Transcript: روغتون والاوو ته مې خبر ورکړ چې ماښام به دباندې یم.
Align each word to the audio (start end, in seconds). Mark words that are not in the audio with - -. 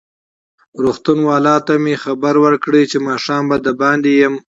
روغتون 0.83 1.19
والاوو 1.29 1.65
ته 1.67 1.73
مې 1.83 1.93
خبر 2.03 2.33
ورکړ 2.45 2.73
چې 2.91 2.97
ماښام 3.09 3.43
به 3.49 3.57
دباندې 3.65 4.11
یم. 4.21 4.35